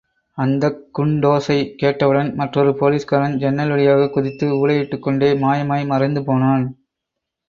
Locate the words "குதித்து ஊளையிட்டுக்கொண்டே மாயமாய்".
4.13-5.85